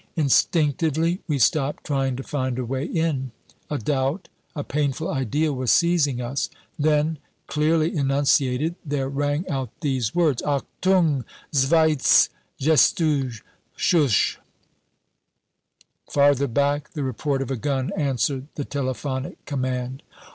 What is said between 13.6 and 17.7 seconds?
Schuss" Farther back, the report of a